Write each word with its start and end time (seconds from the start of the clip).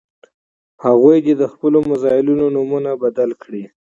هغوی 0.85 1.17
دې 1.25 1.33
د 1.41 1.43
خپلو 1.53 1.77
میزایلونو 1.89 2.45
نوم 2.55 2.71
دې 2.85 2.93
بدل 3.03 3.29
کړي. 3.41 3.63